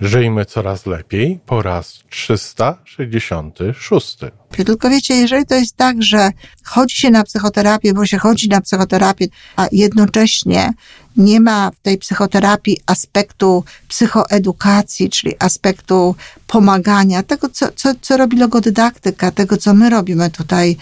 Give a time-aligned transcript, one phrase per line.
[0.00, 4.18] Żyjmy coraz lepiej po raz 366.
[4.50, 6.30] Tylko wiecie, jeżeli to jest tak, że
[6.64, 9.26] chodzi się na psychoterapię, bo się chodzi na psychoterapię,
[9.56, 10.72] a jednocześnie
[11.16, 18.36] nie ma w tej psychoterapii aspektu psychoedukacji, czyli aspektu pomagania, tego, co, co, co robi
[18.36, 20.76] logodydaktyka, tego, co my robimy tutaj,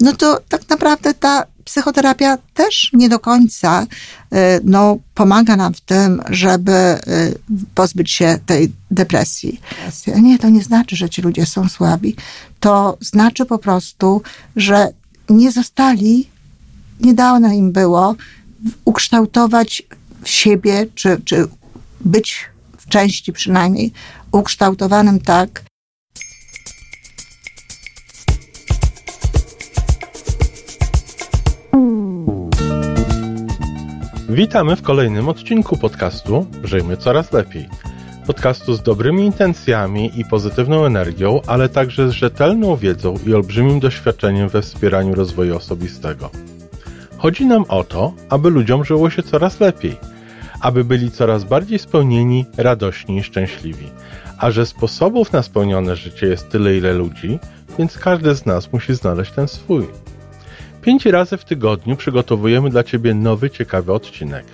[0.00, 5.80] no to tak naprawdę ta psychoterapia też nie do końca y, no, pomaga nam w
[5.80, 7.38] tym, żeby y,
[7.74, 9.60] pozbyć się tej depresji.
[10.22, 12.16] Nie, to nie znaczy, że ci ludzie są słabi.
[12.60, 14.22] To znaczy po prostu,
[14.56, 14.88] że
[15.30, 16.28] nie zostali,
[17.00, 18.16] niedawno im było
[18.84, 19.82] ukształtować
[20.24, 21.48] siebie, czy, czy
[22.00, 22.44] być
[22.78, 23.92] w części przynajmniej
[24.32, 25.62] ukształtowanym tak,
[34.28, 37.68] Witamy w kolejnym odcinku podcastu Żyjmy Coraz Lepiej.
[38.26, 44.48] Podcastu z dobrymi intencjami i pozytywną energią, ale także z rzetelną wiedzą i olbrzymim doświadczeniem
[44.48, 46.30] we wspieraniu rozwoju osobistego.
[47.18, 49.96] Chodzi nam o to, aby ludziom żyło się coraz lepiej,
[50.60, 53.86] aby byli coraz bardziej spełnieni, radośni i szczęśliwi.
[54.38, 57.38] A że sposobów na spełnione życie jest tyle, ile ludzi,
[57.78, 59.86] więc każdy z nas musi znaleźć ten swój.
[60.84, 64.46] Pięć razy w tygodniu przygotowujemy dla Ciebie nowy, ciekawy odcinek.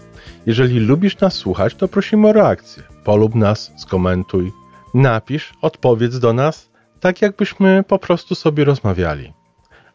[0.46, 2.82] Jeżeli lubisz nas słuchać, to prosimy o reakcję.
[3.04, 4.52] Polub nas, skomentuj,
[4.94, 6.68] napisz, odpowiedz do nas,
[7.00, 9.32] tak jakbyśmy po prostu sobie rozmawiali.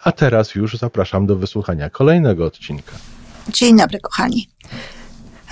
[0.04, 2.92] A teraz już zapraszam do wysłuchania kolejnego odcinka.
[3.50, 4.50] Dzień dobry, kochani.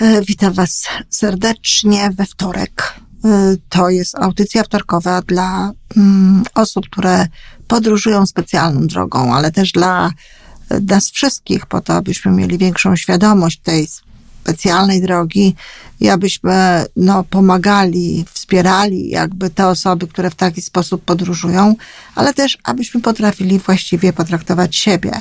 [0.00, 2.94] E, witam Was serdecznie we wtorek.
[3.24, 7.26] E, to jest audycja wtorkowa dla mm, osób, które
[7.68, 10.10] podróżują specjalną drogą, ale też dla
[10.88, 13.88] nas wszystkich, po to, abyśmy mieli większą świadomość tej
[14.44, 15.54] specjalnej drogi
[16.00, 21.74] i abyśmy no, pomagali, wspierali jakby te osoby, które w taki sposób podróżują,
[22.14, 25.12] ale też abyśmy potrafili właściwie potraktować siebie.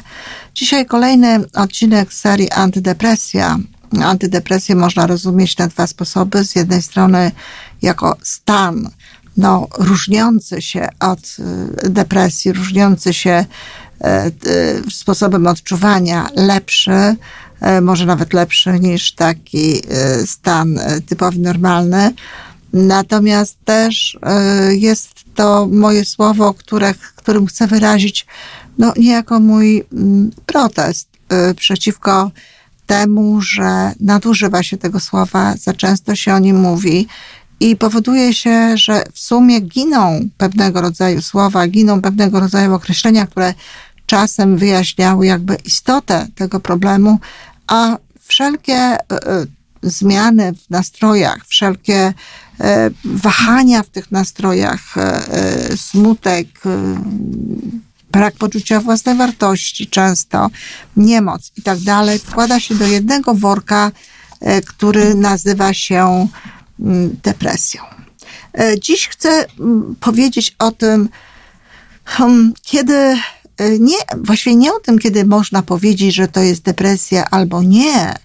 [0.56, 3.60] Dzisiaj kolejny odcinek serii Antydepresja.
[4.02, 6.44] Antydepresję można rozumieć na dwa sposoby.
[6.44, 7.32] Z jednej strony
[7.82, 8.90] jako stan,
[9.38, 11.36] no, różniący się od
[11.86, 13.46] y, depresji, różniący się
[14.90, 17.16] sposobem odczuwania lepszy,
[17.62, 22.14] e, może nawet lepszy niż taki e, stan typowy, normalny.
[22.74, 24.20] Natomiast też
[24.70, 28.26] jest to moje słowo, które, którym chcę wyrazić
[28.78, 31.08] no, niejako mój mm, protest
[31.56, 32.32] przeciwko
[32.86, 37.08] temu, że nadużywa się tego słowa, za często się o nim mówi
[37.60, 43.54] i powoduje się, że w sumie giną pewnego rodzaju słowa, giną pewnego rodzaju określenia, które
[44.06, 47.20] czasem wyjaśniały jakby istotę tego problemu,
[47.68, 49.46] a wszelkie e, e,
[49.82, 52.14] zmiany w nastrojach, wszelkie
[52.60, 54.82] e, wahania w tych nastrojach,
[55.76, 56.48] smutek,
[58.12, 60.50] brak poczucia własnej wartości często,
[60.98, 63.92] niemoc i tak dalej, wkłada się do jednego worka,
[64.68, 66.28] który nazywa się
[66.80, 67.82] mm, depresją.
[68.82, 71.10] Dziś chcę mm, powiedzieć o tym,
[72.06, 73.18] hmm, kiedy
[73.80, 78.16] nie, właściwie nie o tym, kiedy można powiedzieć, że to jest depresja albo nie,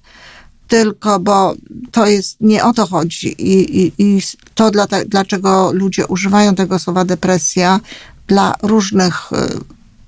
[0.68, 1.54] tylko bo
[1.92, 4.22] to jest, nie o to chodzi i, i, i
[4.54, 7.80] to dla, dlaczego ludzie używają tego słowa depresja
[8.26, 9.36] dla różnych y,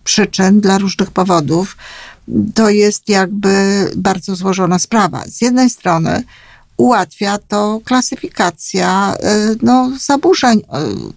[0.05, 1.77] przyczyn, dla różnych powodów,
[2.55, 5.25] to jest jakby bardzo złożona sprawa.
[5.27, 6.23] Z jednej strony
[6.77, 10.63] ułatwia to klasyfikacja y, no, zaburzeń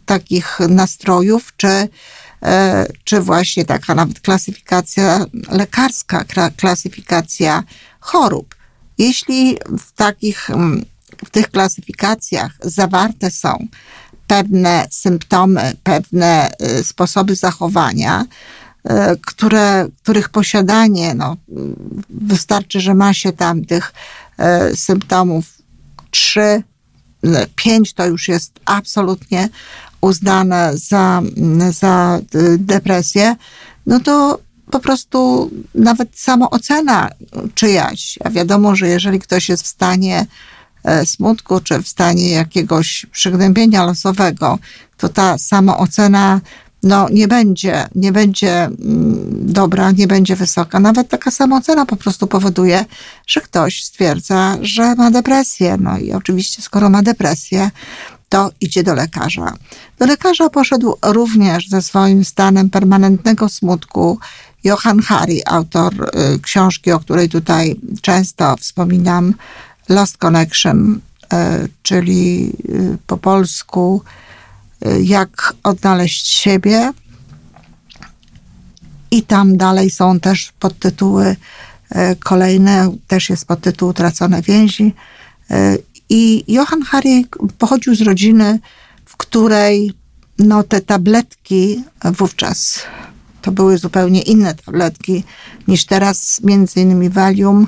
[0.06, 1.88] takich nastrojów, czy E,
[3.04, 6.26] czy właśnie taka nawet klasyfikacja lekarska,
[6.58, 7.64] klasyfikacja
[8.00, 8.56] chorób.
[8.98, 10.86] Jeśli w takich, mm,
[11.26, 13.68] w tych klasyfikacjach zawarte są
[14.28, 18.90] pewne symptomy, pewne y, sposoby zachowania, y,
[19.26, 21.38] które, których posiadanie, no,
[22.10, 23.94] wystarczy, że ma się tam tych
[24.72, 25.46] y, symptomów
[26.12, 26.64] trzy,
[27.56, 29.50] pięć to już jest absolutnie
[30.04, 31.22] uznane za,
[31.72, 33.36] za y, depresję,
[33.86, 34.40] no to
[34.72, 37.10] po prostu nawet samoocena
[37.56, 40.26] czyjaś, a wiadomo, że jeżeli ktoś jest w stanie
[40.84, 44.60] e, smutku, czy w stanie jakiegoś przygnębienia losowego,
[44.98, 46.42] to ta samoocena
[46.84, 50.80] no, nie będzie, nie będzie mm, dobra, nie będzie wysoka.
[50.80, 52.86] Nawet taka samoocena po prostu powoduje,
[53.28, 55.78] że ktoś stwierdza, że ma depresję.
[55.80, 57.72] No i oczywiście, skoro ma depresję,
[58.34, 59.54] to idzie do lekarza.
[60.00, 64.20] Do lekarza poszedł również ze swoim stanem permanentnego smutku
[64.64, 69.34] Johan Hari, autor y, książki, o której tutaj często wspominam,
[69.90, 71.00] Lost Connection,
[71.84, 72.52] czyli
[73.08, 74.02] po polsku
[75.02, 76.94] jak odnaleźć siebie.
[79.12, 81.36] I tam dalej są też podtytuły
[82.24, 84.94] kolejne, też jest podtytuł Utracone więzi.
[86.14, 87.26] I Johann Hari
[87.58, 88.60] pochodził z rodziny,
[89.06, 89.94] w której
[90.40, 92.82] no, te tabletki wówczas
[93.42, 95.24] to były zupełnie inne tabletki
[95.68, 97.68] niż teraz, między innymi Valium,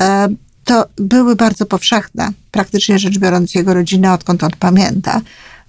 [0.00, 0.28] e,
[0.64, 2.32] to były bardzo powszechne.
[2.50, 5.20] Praktycznie rzecz biorąc, jego rodzina, odkąd on pamięta,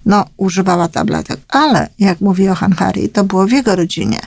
[0.06, 1.40] no, używała tabletek.
[1.48, 4.20] Ale, jak mówi Johan Hari, to było w jego rodzinie.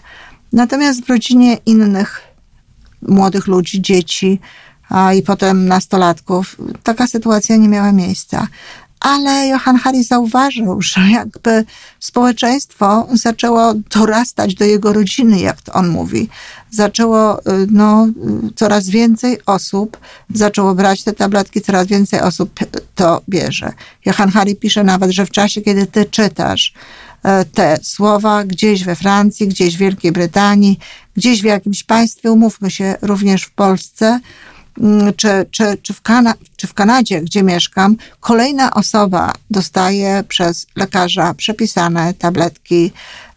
[0.54, 2.22] Natomiast w rodzinie innych
[3.02, 4.40] młodych ludzi, dzieci,
[4.90, 8.48] a i potem nastolatków, taka sytuacja nie miała miejsca
[9.06, 11.66] ale Johann Hari zauważył, że jakby
[12.00, 16.30] społeczeństwo zaczęło dorastać do jego rodziny, jak to on mówi.
[16.72, 18.08] Zaczęło, y, no,
[18.56, 19.98] coraz więcej osób
[20.34, 22.60] zaczęło brać te tabletki, coraz więcej osób
[22.96, 23.74] to bierze.
[24.06, 26.74] Johann Hari pisze nawet, że w czasie, kiedy ty czytasz
[27.24, 30.80] e, te słowa gdzieś we Francji, gdzieś w Wielkiej Brytanii,
[31.16, 34.20] gdzieś w jakimś państwie, umówmy się, również w Polsce,
[35.18, 36.02] czy, czy, czy, w
[36.56, 42.92] czy w Kanadzie, gdzie mieszkam, kolejna osoba dostaje przez lekarza przepisane tabletki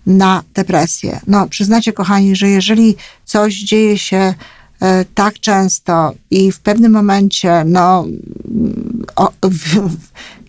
[0.07, 1.21] na depresję.
[1.27, 4.35] No, przyznacie, kochani, że jeżeli coś dzieje się
[4.81, 8.07] e, tak często i w pewnym momencie, no,
[9.17, 9.97] o, w,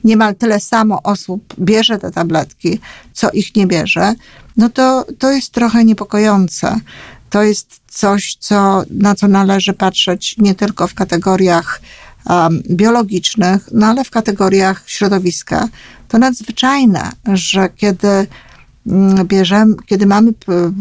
[0.04, 2.80] niemal tyle samo osób bierze te tabletki,
[3.14, 4.14] co ich nie bierze,
[4.58, 6.80] no to, to jest trochę niepokojące
[7.30, 11.82] to jest coś, co, na co należy patrzeć nie tylko w kategoriach
[12.26, 15.70] um, biologicznych, no ale w kategoriach środowiska.
[16.08, 18.28] To nadzwyczajne, że kiedy
[18.88, 20.34] mm, bierzemy, kiedy mamy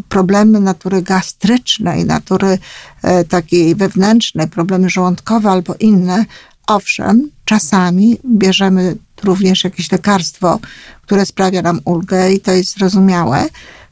[0.08, 2.58] problemy natury gastrycznej, natury
[3.02, 6.24] e, takiej wewnętrznej, problemy żołądkowe albo inne,
[6.66, 10.60] owszem, czasami bierzemy również jakieś lekarstwo,
[11.02, 13.48] które sprawia nam ulgę i to jest zrozumiałe,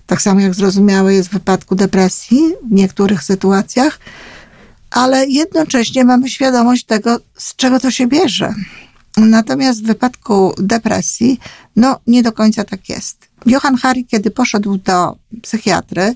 [0.07, 3.99] tak samo jak zrozumiałe jest w wypadku depresji w niektórych sytuacjach,
[4.91, 8.55] ale jednocześnie mamy świadomość tego, z czego to się bierze.
[9.17, 11.41] Natomiast w wypadku depresji,
[11.77, 13.29] no nie do końca tak jest.
[13.47, 16.15] Johan Hari, kiedy poszedł do psychiatry,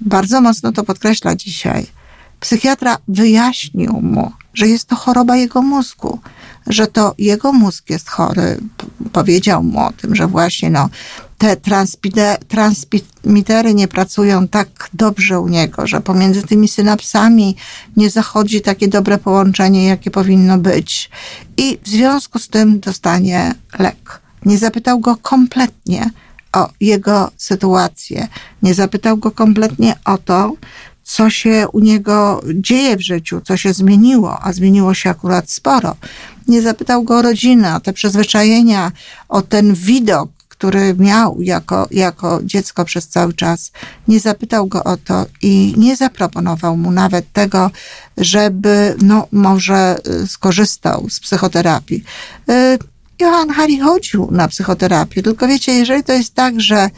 [0.00, 1.86] bardzo mocno to podkreśla dzisiaj.
[2.40, 6.20] Psychiatra wyjaśnił mu, że jest to choroba jego mózgu,
[6.66, 8.60] że to jego mózg jest chory.
[9.12, 10.88] Powiedział mu o tym, że właśnie no,
[11.38, 11.56] te
[12.48, 17.56] transmitery nie pracują tak dobrze u niego, że pomiędzy tymi synapsami
[17.96, 21.10] nie zachodzi takie dobre połączenie, jakie powinno być.
[21.56, 24.20] I w związku z tym dostanie lek.
[24.44, 26.10] Nie zapytał go kompletnie
[26.52, 28.28] o jego sytuację.
[28.62, 30.52] Nie zapytał go kompletnie o to,
[31.02, 35.96] co się u niego dzieje w życiu, co się zmieniło, a zmieniło się akurat sporo.
[36.48, 38.92] Nie zapytał go o rodzinę, o te przyzwyczajenia,
[39.28, 43.72] o ten widok, który miał jako, jako dziecko przez cały czas,
[44.08, 47.70] nie zapytał go o to i nie zaproponował mu nawet tego,
[48.16, 52.04] żeby no, może y, skorzystał z psychoterapii.
[52.50, 52.78] Y,
[53.18, 56.90] Johan Hari chodził na psychoterapię, tylko wiecie, jeżeli to jest tak, że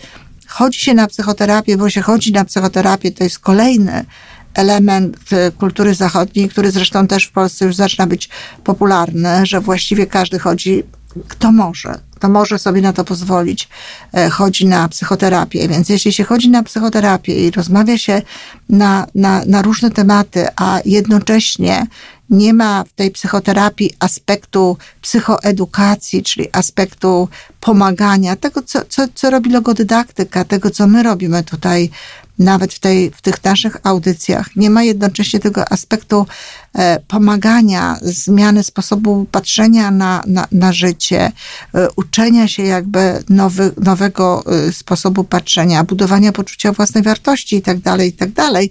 [0.46, 4.04] chodzi się na psychoterapię, bo się chodzi na psychoterapię, to jest kolejny
[4.54, 8.28] element y, kultury zachodniej, który zresztą też w Polsce już zaczyna być
[8.64, 10.82] popularny, że właściwie każdy chodzi,
[11.28, 13.68] kto może, kto może sobie na to pozwolić,
[14.12, 15.68] e, chodzi na psychoterapię.
[15.68, 18.22] Więc jeśli się chodzi na psychoterapię i rozmawia się
[18.68, 21.86] na, na, na różne tematy, a jednocześnie
[22.30, 27.28] nie ma w tej psychoterapii aspektu psychoedukacji, czyli aspektu
[27.60, 31.90] pomagania, tego, co, co, co robi logodydaktyka, tego, co my robimy tutaj
[32.38, 34.56] nawet w, tej, w tych naszych audycjach.
[34.56, 36.26] Nie ma jednocześnie tego aspektu
[36.74, 41.32] e, pomagania, zmiany sposobu patrzenia na, na, na życie,
[41.74, 48.00] e, uczenia się jakby nowy, nowego e, sposobu patrzenia, budowania poczucia własnej wartości itd., tak
[48.00, 48.64] itd., tak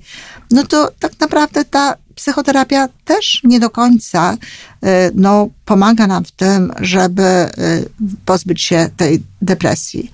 [0.51, 4.37] no to tak naprawdę ta psychoterapia też nie do końca
[5.15, 7.49] no, pomaga nam w tym, żeby
[8.25, 10.11] pozbyć się tej depresji.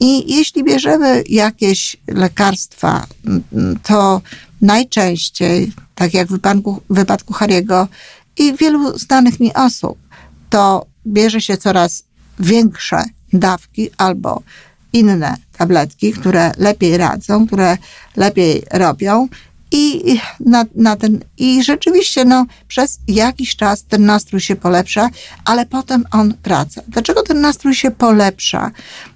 [0.00, 3.06] I jeśli bierzemy jakieś lekarstwa,
[3.82, 4.20] to
[4.62, 7.88] najczęściej, tak jak w wypadku, w wypadku Hariego
[8.38, 9.98] i wielu znanych mi osób,
[10.50, 12.04] to bierze się coraz
[12.38, 14.42] większe dawki albo
[14.92, 17.78] inne tabletki, które lepiej radzą, które
[18.16, 19.28] lepiej robią
[19.74, 25.10] i, na, na ten, I rzeczywiście no, przez jakiś czas ten nastrój się polepsza,
[25.44, 26.82] ale potem on wraca.
[26.88, 28.70] Dlaczego ten nastrój się polepsza?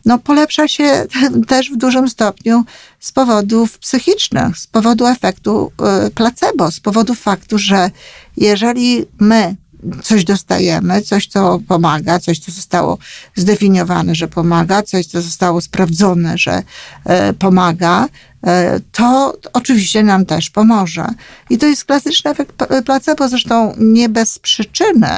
[0.04, 1.06] No, polepsza się
[1.48, 2.64] też w dużym stopniu
[3.00, 5.72] z powodów psychicznych, z powodu efektu
[6.06, 7.90] y, placebo, z powodu faktu, że
[8.36, 9.56] jeżeli my
[10.02, 12.98] coś dostajemy, coś, co pomaga, coś, co zostało
[13.36, 16.62] zdefiniowane, że pomaga, coś, co zostało sprawdzone, że
[17.04, 18.06] e, pomaga,
[18.46, 21.06] e, to oczywiście nam też pomoże.
[21.50, 22.52] I to jest klasyczny efekt
[22.86, 25.10] placebo, zresztą nie bez przyczyny.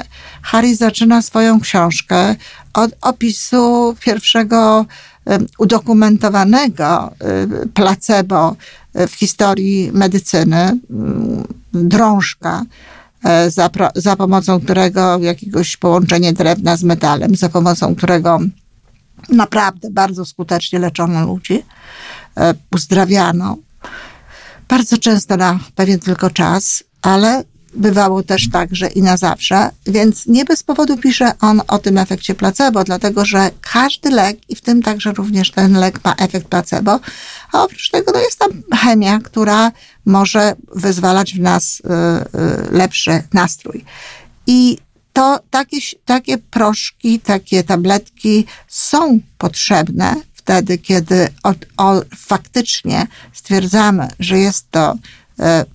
[0.42, 2.36] Harry zaczyna swoją książkę
[2.72, 4.86] od opisu pierwszego
[5.58, 7.14] udokumentowanego
[7.74, 8.56] placebo
[8.94, 10.78] w historii medycyny,
[11.72, 12.99] drążka, E,
[13.48, 18.40] za, za pomocą którego jakiegoś połączenie drewna z metalem, za pomocą którego
[19.28, 21.62] naprawdę bardzo skutecznie leczono ludzi,
[22.36, 23.56] e, uzdrawiano.
[24.68, 30.26] Bardzo często na pewien tylko czas, ale bywało też tak, że i na zawsze, więc
[30.26, 34.60] nie bez powodu pisze on o tym efekcie placebo, dlatego że każdy lek, i w
[34.60, 37.00] tym także również ten lek ma efekt placebo,
[37.52, 39.72] a oprócz tego no jest tam chemia, która
[40.04, 41.84] może wyzwalać w nas y,
[42.70, 43.84] y, lepszy nastrój.
[44.46, 44.78] I
[45.12, 51.28] to takie, takie proszki, takie tabletki są potrzebne wtedy, kiedy
[51.76, 54.94] o, faktycznie stwierdzamy, że jest to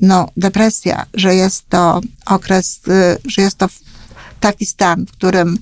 [0.01, 3.67] no, depresja, że jest to okres, e, że jest to
[4.39, 5.57] taki stan, w którym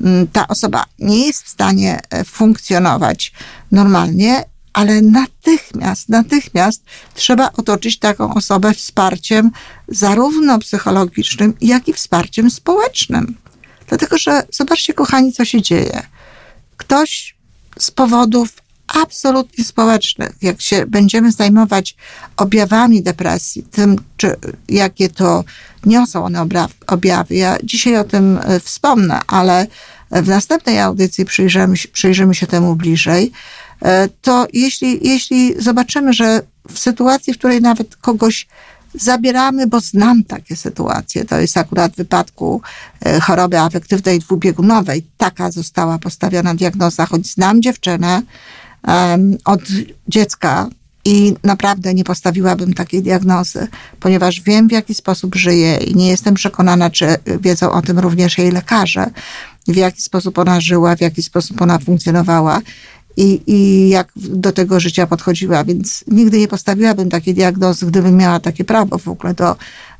[0.00, 3.32] mm, ta osoba nie jest w stanie e, funkcjonować
[3.72, 6.82] normalnie, ale natychmiast, natychmiast
[7.14, 9.50] trzeba otoczyć taką osobę wsparciem
[9.88, 13.36] zarówno psychologicznym, jak i wsparciem społecznym.
[13.88, 16.02] Dlatego, że zobaczcie, kochani, co się dzieje.
[16.76, 17.36] Ktoś
[17.78, 20.32] z powodów absolutnie społecznych.
[20.42, 21.96] Jak się będziemy zajmować
[22.36, 24.36] objawami depresji, tym, czy,
[24.68, 25.44] jakie to
[25.86, 26.46] niosą one
[26.86, 27.34] objawy.
[27.34, 29.66] Ja dzisiaj o tym e, wspomnę, ale
[30.10, 33.32] w następnej audycji przyjrzymy przyjrzymy się temu bliżej.
[33.82, 38.46] E, to jeśli, jeśli zobaczymy, że w sytuacji, w której nawet kogoś
[38.94, 41.24] zabieramy, bo znam takie sytuacje.
[41.24, 42.62] To jest akurat w wypadku
[43.00, 45.06] e, choroby afektywnej dwubiegunowej.
[45.16, 48.22] Taka została postawiona diagnoza, choć znam dziewczynę,
[49.44, 49.60] od
[50.08, 50.68] dziecka
[51.04, 53.68] i naprawdę nie postawiłabym takiej diagnozy,
[54.00, 57.06] ponieważ wiem, w jaki sposób żyje i nie jestem przekonana, czy
[57.40, 59.10] wiedzą o tym również jej lekarze,
[59.68, 62.60] w jaki sposób ona żyła, w jaki sposób ona funkcjonowała
[63.16, 65.64] i, i jak do tego życia podchodziła.
[65.64, 69.56] Więc nigdy nie postawiłabym takiej diagnozy, gdybym miała takie prawo w ogóle do,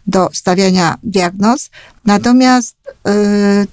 [0.07, 1.71] do stawiania diagnoz.
[2.05, 3.67] Natomiast yy,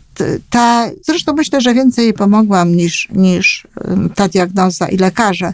[0.49, 3.67] ta, zresztą myślę, że więcej jej pomogłam niż, niż
[4.15, 5.53] ta diagnoza i lekarze.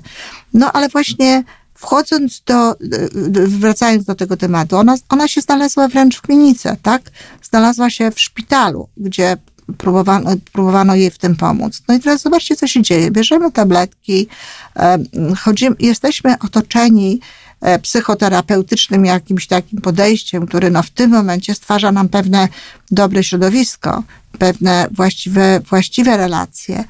[0.54, 1.44] No ale właśnie
[1.74, 2.76] wchodząc do,
[3.36, 7.02] yy, wracając do tego tematu, ona, ona się znalazła wręcz w klinice, tak?
[7.42, 9.38] Znalazła się w szpitalu, gdzie
[9.78, 11.82] próbowano, próbowano jej w tym pomóc.
[11.88, 13.12] No i teraz zobaczcie, co się dzieje.
[13.12, 14.28] Bierzemy tabletki,
[15.38, 17.20] chodzimy, jesteśmy otoczeni
[17.82, 22.48] psychoterapeutycznym jakimś takim podejściem, który no w tym momencie stwarza nam pewne
[22.92, 24.04] dobre środowisko,
[24.38, 26.84] pewne właściwe, właściwe relacje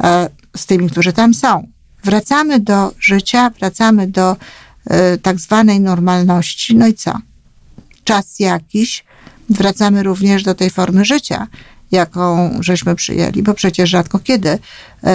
[0.00, 1.68] e, z tymi, którzy tam są.
[2.04, 4.36] Wracamy do życia, wracamy do
[4.86, 6.76] e, tak zwanej normalności.
[6.76, 7.18] No i co?
[8.04, 9.04] Czas jakiś,
[9.50, 11.46] wracamy również do tej formy życia,
[11.90, 14.58] jaką żeśmy przyjęli, bo przecież rzadko kiedy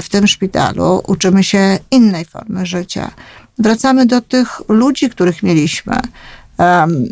[0.01, 3.11] w tym szpitalu uczymy się innej formy życia
[3.59, 5.99] wracamy do tych ludzi, których mieliśmy.
[6.57, 7.05] Um,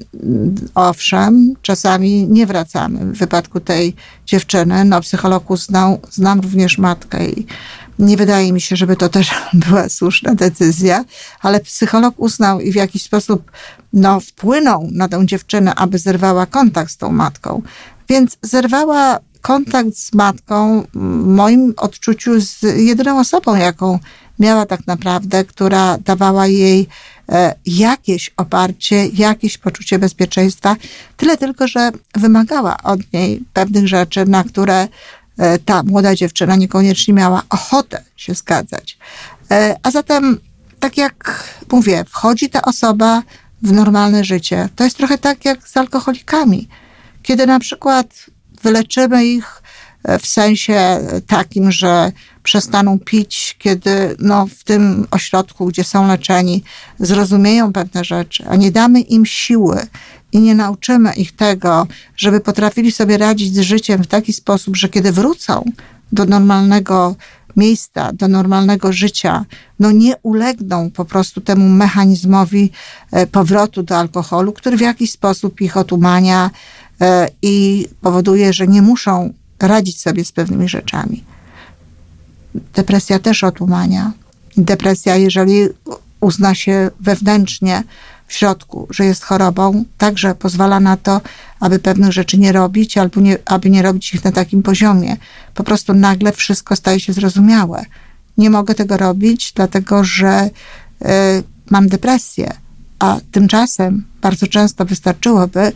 [0.75, 2.99] owszem, czasami nie wracamy.
[2.99, 7.45] W wypadku tej dziewczyny, no psycholog uznał, znam również matkę i
[7.99, 9.31] nie wydaje mi się, żeby to też
[9.67, 11.05] była słuszna decyzja,
[11.41, 13.51] ale psycholog uznał i w jakiś sposób
[13.93, 17.61] no, wpłynął na tę dziewczynę, aby zerwała kontakt z tą matką.
[18.09, 23.99] Więc zerwała kontakt z matką, w moim odczuciu, z jedyną osobą, jaką
[24.39, 26.87] miała tak naprawdę, która dawała jej
[27.29, 30.75] e, jakieś oparcie, jakieś poczucie bezpieczeństwa.
[31.17, 34.87] Tyle tylko, że wymagała od niej pewnych rzeczy, na które
[35.37, 38.97] e, ta młoda dziewczyna niekoniecznie miała ochotę się zgadzać.
[39.51, 40.39] E, a zatem,
[40.79, 43.23] tak jak mówię, wchodzi ta osoba
[43.61, 44.69] w normalne życie.
[44.75, 46.67] To jest trochę tak jak z alkoholikami.
[47.23, 48.25] Kiedy na przykład
[48.63, 49.61] wyleczymy ich
[50.19, 52.11] w sensie takim, że
[52.43, 56.63] przestaną pić, kiedy no, w tym ośrodku, gdzie są leczeni,
[56.99, 59.77] zrozumieją pewne rzeczy, a nie damy im siły
[60.31, 61.87] i nie nauczymy ich tego,
[62.17, 65.63] żeby potrafili sobie radzić z życiem w taki sposób, że kiedy wrócą
[66.11, 67.15] do normalnego
[67.57, 69.45] miejsca, do normalnego życia,
[69.79, 72.71] no nie ulegną po prostu temu mechanizmowi
[73.11, 76.49] e, powrotu do alkoholu, który w jakiś sposób ich otumania
[77.01, 81.23] e, i powoduje, że nie muszą radzić sobie z pewnymi rzeczami.
[82.73, 84.11] Depresja też otumania.
[84.57, 85.67] Depresja, jeżeli
[86.19, 87.83] uzna się wewnętrznie,
[88.27, 91.21] w środku, że jest chorobą, także pozwala na to,
[91.59, 95.17] aby pewnych rzeczy nie robić, albo nie, aby nie robić ich na takim poziomie.
[95.53, 97.85] Po prostu nagle wszystko staje się zrozumiałe.
[98.37, 100.49] Nie mogę tego robić, dlatego że
[101.01, 101.07] y,
[101.69, 102.53] mam depresję,
[102.99, 105.71] a tymczasem bardzo często wystarczyłoby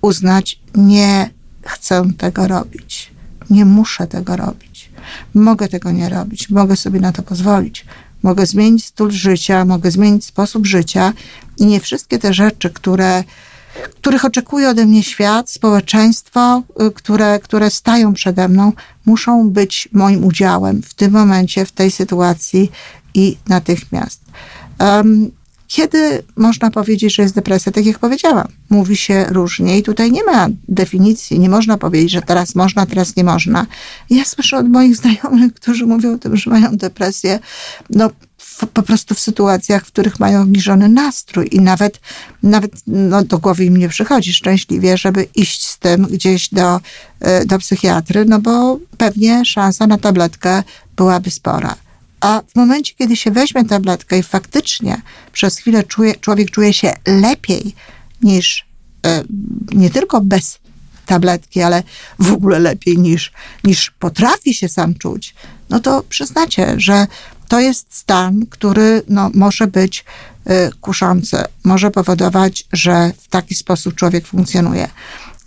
[0.00, 1.30] uznać, nie
[1.62, 3.12] chcę tego robić,
[3.50, 4.90] nie muszę tego robić,
[5.34, 7.84] mogę tego nie robić, mogę sobie na to pozwolić.
[8.22, 11.12] Mogę zmienić styl życia, mogę zmienić sposób życia
[11.58, 13.24] i nie wszystkie te rzeczy, które,
[13.94, 18.72] których oczekuje ode mnie świat, społeczeństwo, y, które, które stają przede mną,
[19.06, 22.70] muszą być moim udziałem w tym momencie, w tej sytuacji
[23.14, 24.20] i natychmiast.
[24.80, 25.30] Um,
[25.66, 27.72] kiedy można powiedzieć, że jest depresja?
[27.72, 32.22] Tak jak powiedziałam, mówi się różnie i tutaj nie ma definicji, nie można powiedzieć, że
[32.22, 33.66] teraz można, teraz nie można.
[34.10, 37.38] Ja słyszę od moich znajomych, którzy mówią o tym, że mają depresję,
[37.90, 42.00] no w, po prostu w sytuacjach, w których mają obniżony nastrój i nawet,
[42.42, 46.80] nawet no, do głowy im nie przychodzi szczęśliwie, żeby iść z tym gdzieś do,
[47.20, 50.62] e, do psychiatry, no bo pewnie szansa na tabletkę
[50.96, 51.85] byłaby spora.
[52.26, 55.02] A w momencie, kiedy się weźmie tabletkę i faktycznie
[55.32, 57.74] przez chwilę czuje, człowiek czuje się lepiej
[58.22, 58.66] niż
[59.06, 59.22] e,
[59.72, 60.58] nie tylko bez
[61.06, 61.82] tabletki, ale
[62.18, 63.32] w ogóle lepiej niż,
[63.64, 65.34] niż potrafi się sam czuć,
[65.70, 67.06] no to przyznacie, że
[67.48, 70.04] to jest stan, który no, może być
[70.50, 74.88] y, kuszący, może powodować, że w taki sposób człowiek funkcjonuje.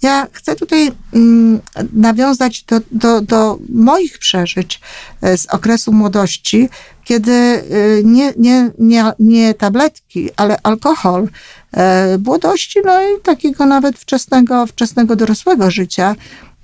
[0.01, 1.59] Ja chcę tutaj mm,
[1.93, 4.81] nawiązać do, do, do moich przeżyć
[5.21, 6.69] e, z okresu młodości,
[7.03, 7.63] kiedy e,
[8.03, 11.27] nie, nie, nie, nie tabletki, ale alkohol
[11.73, 16.15] e, młodości, no i takiego nawet wczesnego, wczesnego dorosłego życia.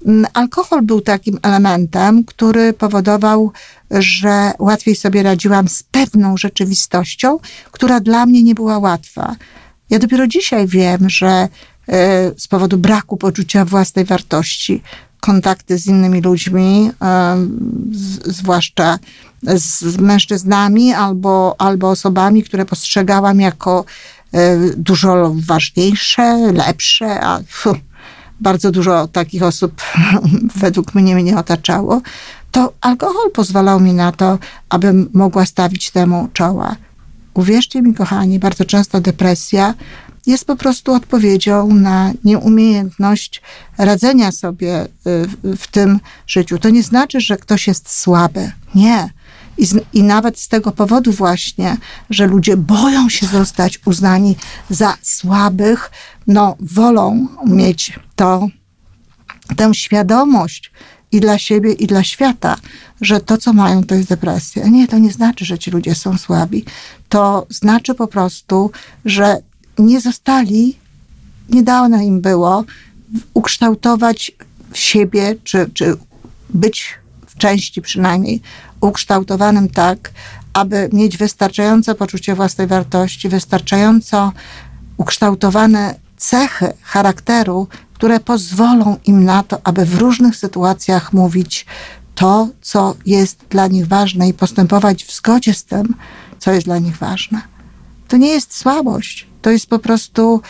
[0.06, 3.52] Mm, alkohol był takim elementem, który powodował,
[3.92, 7.40] że łatwiej sobie radziłam z pewną rzeczywistością,
[7.72, 9.36] która dla mnie nie była łatwa.
[9.90, 11.50] Ja dopiero dzisiaj wiem, że E,
[12.38, 14.82] z powodu braku poczucia własnej wartości,
[15.20, 17.38] kontakty z innymi ludźmi, e,
[18.26, 19.00] zwłaszcza
[19.54, 23.86] z mężczyznami albo, albo osobami, które postrzegałam jako
[24.34, 27.40] e, dużo ważniejsze, lepsze, a
[28.40, 29.82] bardzo dużo takich osób
[30.64, 32.02] według mnie mnie otaczało,
[32.52, 36.76] to alkohol pozwalał mi na to, abym mogła stawić temu czoła.
[37.34, 39.74] Uwierzcie mi, kochani, bardzo często depresja
[40.28, 43.42] jest po prostu odpowiedzią na nieumiejętność
[43.78, 44.88] radzenia sobie y,
[45.58, 46.60] w tym życiu.
[46.60, 48.52] To nie znaczy, że ktoś jest słaby.
[48.76, 49.10] Nie.
[49.58, 51.78] I, z, I nawet z tego powodu właśnie,
[52.10, 54.36] że ludzie boją się zostać uznani
[54.70, 55.92] za słabych,
[56.28, 58.48] no wolą mieć to,
[59.56, 60.72] tę świadomość
[61.12, 62.56] i dla siebie, i dla świata,
[63.02, 64.68] że to, co mają, to jest depresja.
[64.68, 66.66] Nie, to nie znaczy, że ci ludzie są słabi.
[67.10, 68.72] To znaczy po prostu,
[69.06, 69.38] że
[69.80, 70.78] nie zostali,
[71.50, 72.64] nie dano im było
[73.34, 74.32] ukształtować
[74.74, 75.98] siebie, czy, czy
[76.50, 78.42] być w części przynajmniej
[78.82, 80.12] ukształtowanym tak,
[80.54, 84.32] aby mieć wystarczające poczucie własnej wartości, wystarczająco
[84.98, 91.66] ukształtowane cechy charakteru, które pozwolą im na to, aby w różnych sytuacjach mówić
[92.16, 95.96] to, co jest dla nich ważne i postępować w zgodzie z tym,
[96.40, 97.42] co jest dla nich ważne.
[98.08, 100.42] To nie jest słabość, to jest po prostu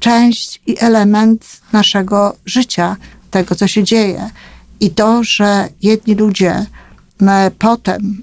[0.00, 2.96] część i element naszego życia,
[3.30, 4.30] tego, co się dzieje.
[4.80, 6.66] I to, że jedni ludzie
[7.22, 8.22] e, potem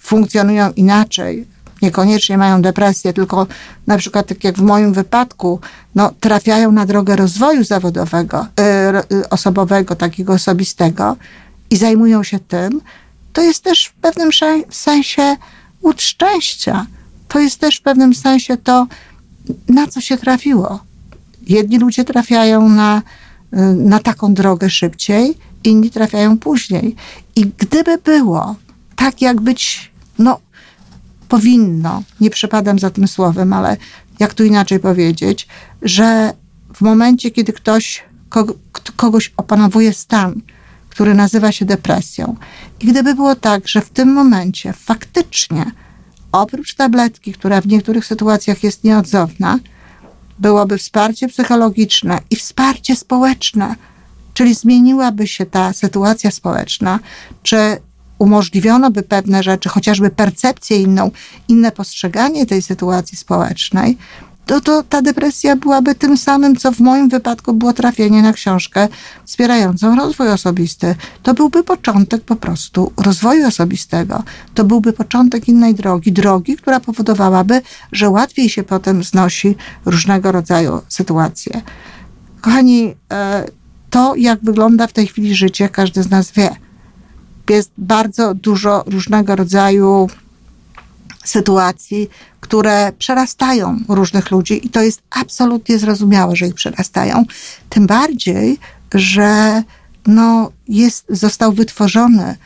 [0.00, 1.46] funkcjonują inaczej,
[1.82, 3.46] niekoniecznie mają depresję, tylko
[3.86, 5.60] na przykład tak jak w moim wypadku,
[5.94, 8.46] no, trafiają na drogę rozwoju zawodowego,
[9.10, 11.16] yy, osobowego, takiego osobistego
[11.70, 12.80] i zajmują się tym,
[13.32, 14.30] to jest też w pewnym
[14.70, 15.36] sensie
[15.82, 16.86] łód szczęścia.
[17.28, 18.86] To jest też w pewnym sensie to,
[19.68, 20.80] na co się trafiło.
[21.46, 23.02] Jedni ludzie trafiają na,
[23.54, 25.34] y, na taką drogę szybciej,
[25.64, 26.96] inni trafiają później.
[27.36, 28.56] I gdyby było
[28.96, 30.40] tak, jak być, no,
[31.28, 33.76] powinno, nie przepadam za tym słowem, ale
[34.18, 35.48] jak tu inaczej powiedzieć,
[35.82, 36.32] że
[36.74, 38.54] w momencie, kiedy ktoś, kogo,
[38.96, 40.40] kogoś opanowuje stan,
[40.88, 42.36] który nazywa się depresją,
[42.80, 45.72] i gdyby było tak, że w tym momencie faktycznie
[46.32, 49.58] oprócz tabletki, która w niektórych sytuacjach jest nieodzowna,
[50.38, 53.74] byłoby wsparcie psychologiczne i wsparcie społeczne,
[54.34, 57.00] czyli zmieniłaby się ta sytuacja społeczna,
[57.42, 57.76] czy
[58.18, 61.10] umożliwiono by pewne rzeczy, chociażby percepcję inną,
[61.48, 63.98] inne postrzeganie tej sytuacji społecznej,
[64.48, 68.88] to, to ta depresja byłaby tym samym, co w moim wypadku było trafienie na książkę
[69.24, 70.94] wspierającą rozwój osobisty.
[71.22, 74.22] To byłby początek po prostu rozwoju osobistego.
[74.54, 80.80] To byłby początek innej drogi, drogi, która powodowałaby, że łatwiej się potem znosi różnego rodzaju
[80.88, 81.62] sytuacje.
[82.40, 83.44] Kochani, e,
[83.90, 86.56] to jak wygląda w tej chwili życie, każdy z nas wie.
[87.50, 90.08] Jest bardzo dużo różnego rodzaju
[91.28, 92.08] sytuacji,
[92.40, 97.24] które przerastają różnych ludzi i to jest absolutnie zrozumiałe, że ich przerastają.
[97.68, 98.58] Tym bardziej,
[98.94, 99.62] że
[100.06, 102.36] no, jest, został wytworzony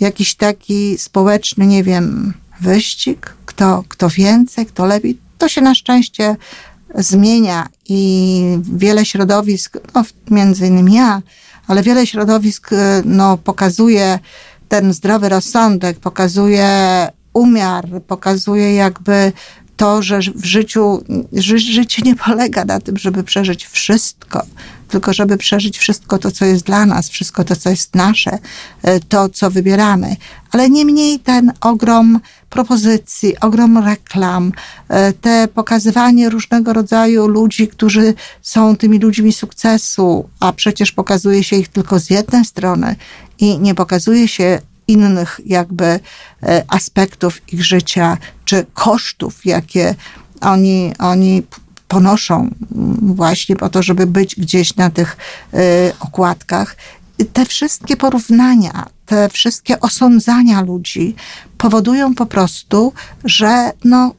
[0.00, 5.18] jakiś taki społeczny, nie wiem, wyścig, kto, kto więcej, kto lepiej.
[5.38, 6.36] To się na szczęście
[6.94, 11.22] zmienia i wiele środowisk, no, między innymi ja,
[11.66, 12.70] ale wiele środowisk
[13.04, 14.18] no, pokazuje
[14.68, 16.68] ten zdrowy rozsądek, pokazuje
[17.32, 19.32] umiar, pokazuje jakby
[19.80, 24.42] to, że w życiu, ży, życie nie polega na tym, żeby przeżyć wszystko,
[24.88, 28.38] tylko żeby przeżyć wszystko to, co jest dla nas, wszystko to, co jest nasze,
[28.82, 30.16] e, to, co wybieramy.
[30.50, 34.52] Ale niemniej ten ogrom propozycji, ogrom reklam,
[34.88, 41.56] e, te pokazywanie różnego rodzaju ludzi, którzy są tymi ludźmi sukcesu, a przecież pokazuje się
[41.56, 42.96] ich tylko z jednej strony
[43.38, 44.58] i nie pokazuje się
[44.90, 46.00] innych jakby e,
[46.68, 49.94] aspektów ich życia, czy kosztów, jakie
[50.40, 51.42] oni, oni
[51.88, 52.50] ponoszą
[53.02, 55.16] właśnie po to, żeby być gdzieś na tych
[55.54, 55.58] e,
[56.00, 56.76] okładkach.
[57.32, 61.14] Te wszystkie porównania, te wszystkie osądzania ludzi
[61.58, 62.92] powodują po prostu,
[63.24, 64.14] że no,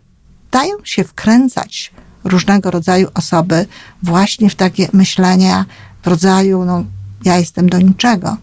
[0.52, 1.92] dają się wkręcać
[2.24, 3.66] różnego rodzaju osoby
[4.04, 5.66] właśnie w takie myślenia
[6.04, 6.84] w rodzaju, no,
[7.26, 8.38] ja jestem do niczego.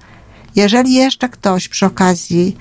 [0.59, 2.57] Jeżeli jeszcze ktoś przy okazji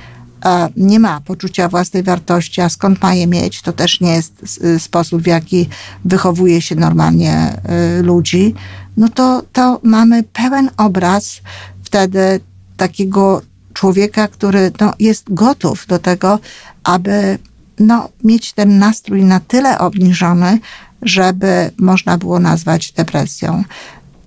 [0.45, 4.59] e, nie ma poczucia własnej wartości, a skąd ma je mieć, to też nie jest
[4.79, 5.69] sposób, w jaki
[6.05, 8.55] wychowuje się normalnie e, ludzi,
[8.97, 11.41] no to, to mamy pełen obraz
[11.83, 12.39] wtedy
[12.77, 13.41] takiego
[13.73, 16.39] człowieka, który no, jest gotów do tego,
[16.83, 17.39] aby
[17.79, 20.59] no, mieć ten nastrój na tyle obniżony,
[21.01, 23.63] żeby można było nazwać depresją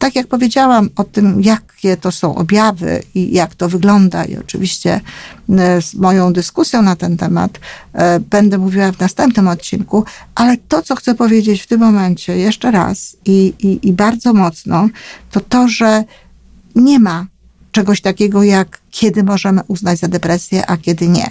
[0.01, 5.01] tak jak powiedziałam o tym, jakie to są objawy i jak to wygląda, i oczywiście
[5.49, 7.61] e, z moją dyskusją na ten temat
[7.93, 12.71] e, będę mówiła w następnym odcinku, ale to, co chcę powiedzieć w tym momencie jeszcze
[12.71, 14.89] raz i, i, i bardzo mocno,
[15.31, 16.05] to to, że
[16.75, 17.27] nie ma
[17.73, 21.31] czegoś takiego jak kiedy możemy uznać za depresję, a kiedy nie.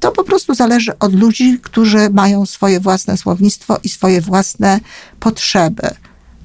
[0.00, 4.80] To po prostu zależy od ludzi, którzy mają swoje własne słownictwo i swoje własne
[5.20, 5.90] potrzeby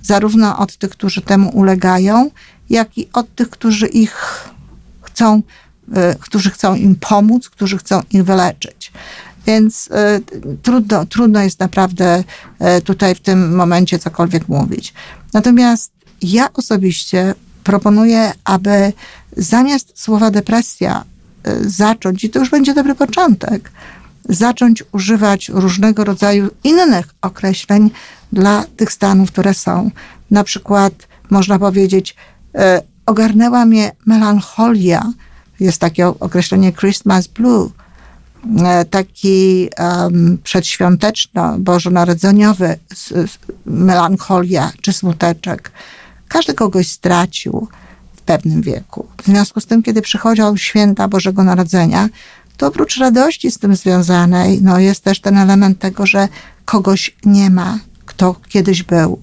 [0.03, 2.31] zarówno od tych, którzy temu ulegają,
[2.69, 4.43] jak i od tych, którzy ich
[5.01, 5.41] chcą,
[5.93, 8.91] e, którzy chcą im pomóc, którzy chcą ich wyleczyć.
[9.47, 12.23] Więc y, trudno, trudno jest naprawdę
[12.77, 14.93] y, tutaj w tym momencie cokolwiek mówić.
[15.33, 18.93] Natomiast ja osobiście proponuję, aby
[19.37, 21.03] zamiast słowa depresja
[21.61, 23.71] zacząć, i to już będzie dobry początek,
[24.29, 27.91] zacząć używać różnego rodzaju innych określeń
[28.31, 29.91] dla tych stanów, które są.
[30.31, 30.93] Na przykład
[31.29, 32.15] można powiedzieć,
[32.55, 35.13] e, ogarnęła mnie melancholia,
[35.59, 37.69] jest takie określenie Christmas Blue,
[38.65, 42.75] e, taki um, przedświąteczno-bożonarodzeniowy
[43.65, 45.71] melancholia czy smuteczek.
[46.27, 47.67] Każdy kogoś stracił
[48.15, 49.07] w pewnym wieku.
[49.23, 52.09] W związku z tym, kiedy przychodzą święta Bożego Narodzenia,
[52.57, 56.27] to oprócz radości z tym związanej, no jest też ten element tego, że
[56.65, 59.21] kogoś nie ma, kto kiedyś był.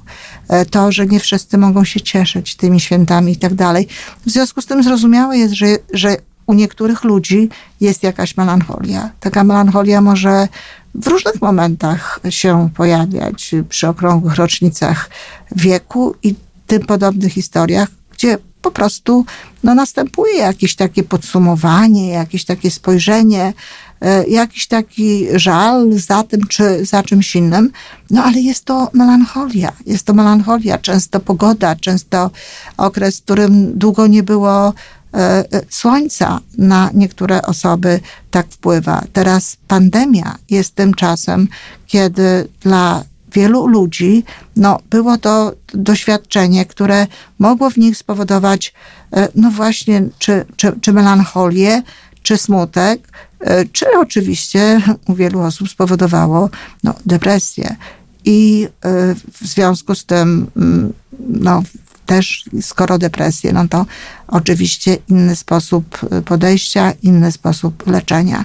[0.49, 3.89] E, to, że nie wszyscy mogą się cieszyć tymi świętami i tak dalej.
[4.27, 6.17] W związku z tym zrozumiałe jest, że, że
[6.47, 7.49] u niektórych ludzi
[7.81, 9.11] jest jakaś melancholia.
[9.21, 10.49] Taka melancholia może
[10.95, 15.11] w różnych momentach się pojawiać przy okrągłych rocznicach
[15.57, 16.35] wieku i
[16.67, 19.25] tym podobnych historiach, gdzie po prostu
[19.65, 23.53] no, następuje jakieś takie podsumowanie, jakieś takie spojrzenie,
[24.01, 27.71] e, jakiś taki żal za tym czy za czymś innym,
[28.11, 29.73] no ale jest to melancholia.
[29.87, 32.31] Jest to melancholia, często pogoda, często
[32.77, 39.05] okres, w którym długo nie było e, e, słońca na niektóre osoby tak wpływa.
[39.13, 41.49] Teraz pandemia jest tym czasem,
[41.87, 44.25] kiedy dla wielu ludzi,
[44.57, 47.07] no, było to doświadczenie, które
[47.39, 48.75] mogło w nich spowodować,
[49.13, 51.83] e, no właśnie, czy, czy, czy melancholię,
[52.23, 53.09] czy smutek,
[53.41, 56.51] e, czy oczywiście u wielu osób spowodowało
[56.85, 57.77] no, depresję.
[58.25, 60.93] I e, w związku z tym, mm,
[61.29, 61.63] no,
[62.07, 63.87] też skoro depresję, no to
[64.29, 68.45] oczywiście inny sposób podejścia, inny sposób leczenia.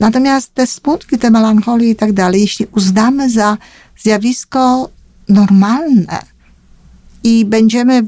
[0.00, 3.56] Natomiast te smutki, te melancholie i tak dalej, jeśli uznamy za
[3.98, 4.88] zjawisko
[5.28, 6.18] normalne
[7.24, 8.02] i będziemy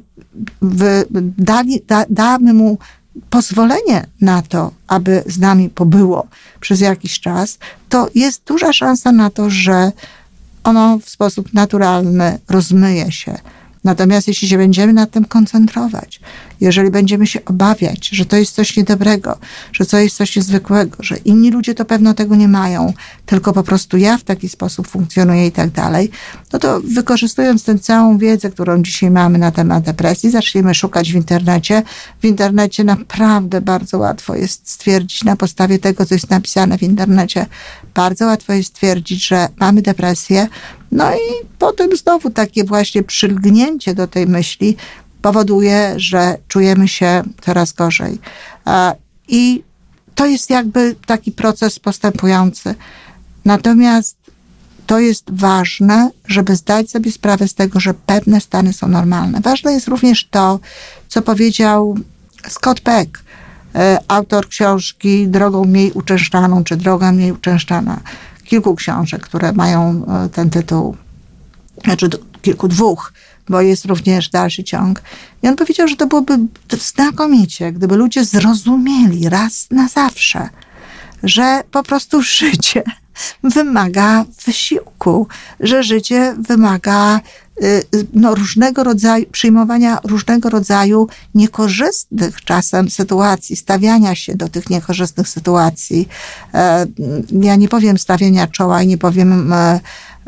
[0.63, 1.05] w,
[1.39, 2.79] dali, da, damy mu
[3.31, 6.27] pozwolenie na to, aby z nami pobyło
[6.61, 9.93] przez jakiś czas, to jest duża szansa na to, że
[10.65, 13.39] ono w sposób naturalny rozmyje się.
[13.85, 16.21] Natomiast jeśli się będziemy nad tym koncentrować,
[16.61, 19.39] jeżeli będziemy się obawiać, że to jest coś niedobrego,
[19.73, 22.93] że to jest coś niezwykłego, że inni ludzie to pewno tego nie mają,
[23.27, 26.11] tylko po prostu ja w taki sposób funkcjonuję i tak dalej,
[26.53, 31.17] no to wykorzystując tę całą wiedzę, którą dzisiaj mamy na temat depresji, zaczniemy szukać w
[31.17, 31.83] internecie.
[32.21, 37.47] W internecie naprawdę bardzo łatwo jest stwierdzić na podstawie tego, co jest napisane w internecie,
[37.95, 40.49] bardzo łatwo jest stwierdzić, że mamy depresję.
[40.93, 44.77] No i potem znowu takie właśnie przylgnięcie do tej myśli
[45.23, 48.19] powoduje, że czujemy się coraz gorzej.
[49.29, 49.63] I
[50.15, 52.75] to jest jakby taki proces postępujący.
[53.45, 54.17] Natomiast
[54.87, 59.41] to jest ważne, żeby zdać sobie sprawę z tego, że pewne stany są normalne.
[59.41, 60.61] Ważne jest również to,
[61.09, 61.97] co powiedział
[62.49, 63.25] Scott Peck,
[63.75, 68.01] e, autor książki Drogą mniej uczęszczaną, czy Droga mniej uczęszczana.
[68.45, 70.97] Kilku książek, które mają e, ten tytuł,
[71.85, 72.09] znaczy
[72.43, 73.13] kilku dwóch
[73.49, 75.03] bo jest również dalszy ciąg.
[75.43, 76.39] I on powiedział, że to byłoby
[76.71, 80.49] znakomicie, gdyby ludzie zrozumieli raz na zawsze,
[81.23, 82.83] że po prostu życie
[83.55, 85.27] wymaga wysiłku,
[85.61, 87.21] że życie wymaga
[87.63, 87.83] y,
[88.15, 96.09] no, różnego rodzaju, przyjmowania różnego rodzaju niekorzystnych czasem sytuacji, stawiania się do tych niekorzystnych sytuacji.
[96.55, 96.87] E,
[97.33, 99.81] ja nie powiem stawiania czoła i nie powiem e,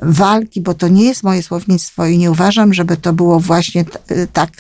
[0.02, 4.28] walki, bo to nie jest moje słownictwo i nie uważam, żeby to było właśnie y,
[4.32, 4.50] tak,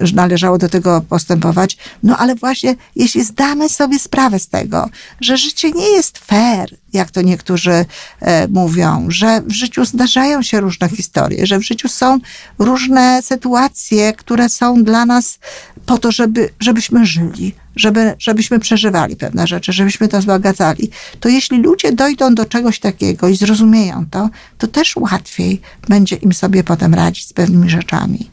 [0.00, 1.76] że należało do tego postępować.
[2.02, 4.88] No ale właśnie, jeśli zdamy sobie sprawę z tego,
[5.20, 7.84] że życie nie jest fair, jak to niektórzy
[8.20, 12.18] e, mówią, że w życiu zdarzają się różne historie, że w życiu są
[12.58, 15.38] różne sytuacje, które są dla nas
[15.86, 21.62] po to, żeby, żebyśmy żyli, żeby, żebyśmy przeżywali pewne rzeczy, żebyśmy to wzbogacali, to jeśli
[21.62, 26.94] ludzie dojdą do czegoś takiego i zrozumieją to, to też łatwiej będzie im sobie potem
[26.94, 28.30] radzić z pewnymi rzeczami.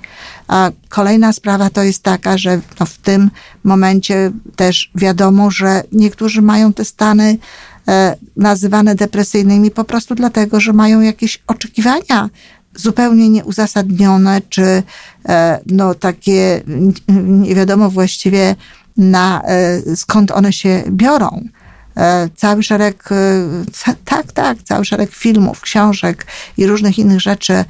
[0.47, 3.31] A kolejna sprawa to jest taka, że no w tym
[3.63, 7.37] momencie też wiadomo, że niektórzy mają te stany
[7.87, 12.29] e, nazywane depresyjnymi po prostu dlatego, że mają jakieś oczekiwania
[12.75, 14.83] zupełnie nieuzasadnione, czy
[15.29, 16.61] e, no takie
[17.07, 18.55] nie wiadomo właściwie
[18.97, 21.41] na, e, skąd one się biorą.
[21.97, 26.25] E, cały szereg, e, tak, tak, cały szereg filmów, książek
[26.57, 27.65] i różnych innych rzeczy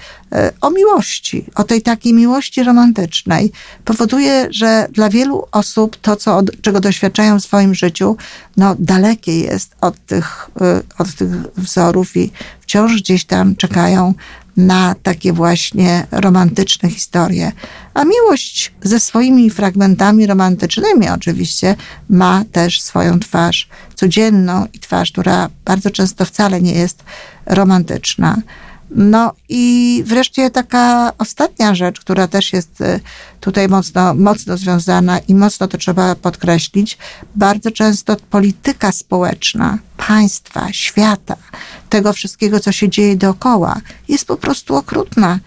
[0.62, 3.52] o miłości, o tej takiej miłości romantycznej,
[3.86, 8.18] powoduje, że dla wielu osób to, co czego doświadczają w swoim życiu,
[8.58, 10.50] no dalekie jest od tych,
[10.98, 12.32] od tych wzorów i
[12.62, 14.14] wciąż gdzieś tam czekają
[14.58, 17.52] na takie właśnie romantyczne historie.
[17.94, 21.76] A miłość ze swoimi fragmentami romantycznymi oczywiście
[22.10, 27.04] ma też swoją twarz codzienną i twarz, która bardzo często wcale nie jest
[27.46, 28.42] romantyczna.
[28.96, 33.00] No i wreszcie taka ostatnia rzecz, która też jest y,
[33.40, 36.98] tutaj mocno, mocno związana i mocno to trzeba podkreślić.
[37.36, 41.36] Bardzo często polityka społeczna państwa, świata,
[41.92, 43.76] tego wszystkiego, co się dzieje dookoła,
[44.08, 45.40] jest po prostu okrutna.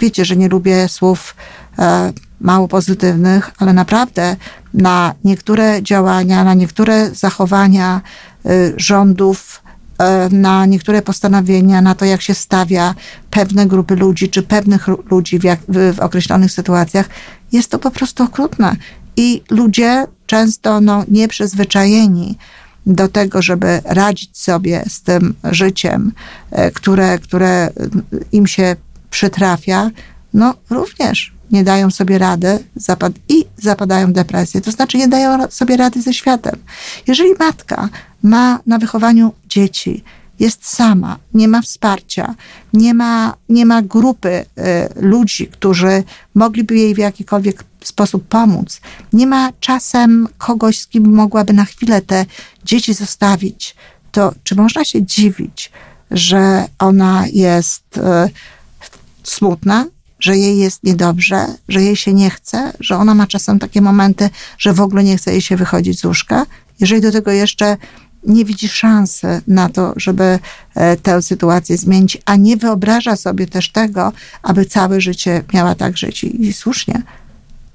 [0.00, 1.34] Wiecie, że nie lubię słów
[1.78, 4.36] e, mało pozytywnych, ale naprawdę
[4.74, 8.00] na niektóre działania, na niektóre zachowania
[8.46, 9.62] y, rządów,
[10.02, 12.94] E, na niektóre postanowienia, na to, jak się stawia
[13.30, 17.08] pewne grupy ludzi, czy pewnych ludzi w, jak, w, w określonych sytuacjach,
[17.52, 18.76] jest to po prostu okrutne.
[19.16, 22.38] I ludzie często no, nieprzyzwyczajeni
[22.86, 26.12] do tego, żeby radzić sobie z tym życiem,
[26.50, 27.70] e, które, które
[28.32, 28.76] im się
[29.10, 29.90] przytrafia,
[30.34, 34.60] no również nie dają sobie rady zapad i zapadają w depresję.
[34.60, 36.56] To znaczy nie dają sobie rady ze światem.
[37.06, 37.88] Jeżeli matka
[38.22, 40.04] ma na wychowaniu dzieci,
[40.40, 42.34] jest sama, nie ma wsparcia,
[42.72, 44.44] nie ma, nie ma grupy y,
[44.96, 48.80] ludzi, którzy mogliby jej w jakikolwiek sposób pomóc,
[49.12, 52.26] nie ma czasem kogoś, z kim mogłaby na chwilę te
[52.64, 53.76] dzieci zostawić,
[54.12, 55.72] to czy można się dziwić,
[56.10, 58.00] że ona jest y,
[59.22, 59.86] smutna,
[60.20, 64.30] że jej jest niedobrze, że jej się nie chce, że ona ma czasem takie momenty,
[64.58, 66.46] że w ogóle nie chce jej się wychodzić z łóżka.
[66.80, 67.76] Jeżeli do tego jeszcze
[68.26, 70.38] nie widzi szansy na to, żeby
[70.74, 75.98] e, tę sytuację zmienić, a nie wyobraża sobie też tego, aby całe życie miała tak
[75.98, 76.24] żyć.
[76.24, 77.02] I słusznie,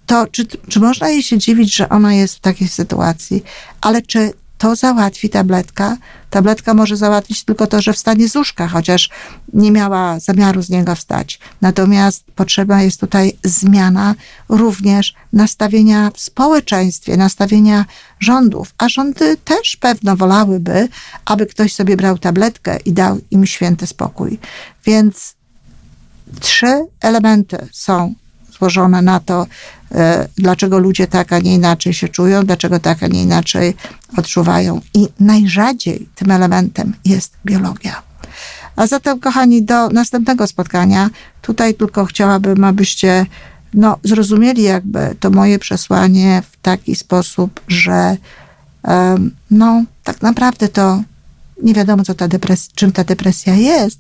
[0.08, 3.43] to czy, czy można jej się dziwić, że ona jest w takiej sytuacji,
[3.82, 5.98] ale czy to załatwi tabletka.
[6.30, 9.10] Tabletka może załatwić tylko to, że wstanie z łóżka, chociaż
[9.54, 11.39] nie miała zamiaru z niego wstać.
[11.62, 14.15] Natomiast potrzebna jest tutaj zmiana
[14.50, 17.86] również nastawienia w społeczeństwie, nastawienia
[18.20, 20.88] rządów, a rządy też pewno wolałyby,
[21.26, 24.39] aby ktoś sobie brał tabletkę i dał im święty spokój.
[24.86, 25.36] Więc
[26.39, 28.13] trzy elementy są
[28.58, 29.48] złożone na to,
[29.91, 33.76] e, dlaczego ludzie tak, a nie inaczej się czują, dlaczego tak, a nie inaczej
[34.17, 34.82] odczuwają.
[34.93, 38.02] I najrzadziej tym elementem jest biologia.
[38.76, 41.10] A zatem, kochani, do następnego spotkania.
[41.41, 43.26] Tutaj tylko chciałabym, abyście
[43.74, 48.17] no, zrozumieli jakby to moje przesłanie w taki sposób, że
[49.52, 51.02] no, tak naprawdę to
[51.63, 54.00] nie wiadomo, co ta depres- czym ta depresja jest.